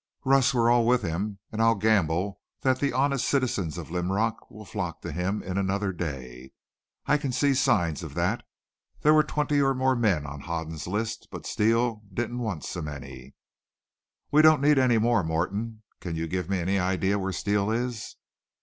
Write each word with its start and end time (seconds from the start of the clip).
"Russ, 0.25 0.51
we're 0.51 0.67
all 0.71 0.83
with 0.87 1.03
him, 1.03 1.37
an' 1.51 1.61
I'll 1.61 1.75
gamble 1.75 2.39
that 2.61 2.79
the 2.79 2.91
honest 2.91 3.29
citizens 3.29 3.77
of 3.77 3.91
Linrock 3.91 4.49
will 4.49 4.65
flock 4.65 5.01
to 5.03 5.11
him 5.11 5.43
in 5.43 5.59
another 5.59 5.93
day. 5.93 6.53
I 7.05 7.19
can 7.19 7.31
see 7.31 7.53
signs 7.53 8.01
of 8.01 8.15
that. 8.15 8.41
There 9.01 9.13
were 9.13 9.21
twenty 9.21 9.61
or 9.61 9.75
more 9.75 9.95
men 9.95 10.25
on 10.25 10.39
Hoden's 10.41 10.87
list, 10.87 11.27
but 11.29 11.45
Steele 11.45 12.01
didn't 12.11 12.39
want 12.39 12.63
so 12.65 12.81
many." 12.81 13.35
"We 14.31 14.41
don't 14.41 14.59
need 14.59 14.79
any 14.79 14.97
more. 14.97 15.23
Morton, 15.23 15.83
can 15.99 16.15
you 16.15 16.25
give 16.25 16.49
me 16.49 16.57
any 16.57 16.79
idea 16.79 17.19
where 17.19 17.31
Steele 17.31 17.69
is?" 17.69 18.15